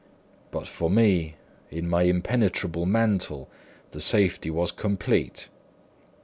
But 0.49 0.67
for 0.67 0.89
me, 0.89 1.35
in 1.69 1.87
my 1.87 2.01
impenetrable 2.09 2.87
mantle, 2.87 3.47
the 3.91 4.01
safety 4.01 4.49
was 4.49 4.71
complete. 4.71 5.49